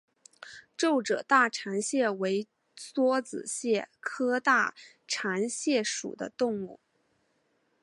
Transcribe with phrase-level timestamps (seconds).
[0.75, 4.73] 皱褶大蟾蟹为梭子蟹科大
[5.07, 6.79] 蟾蟹属的动物。